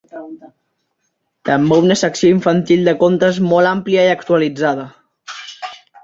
[1.49, 4.87] També una secció infantil de contes molt àmplia i actualitzada.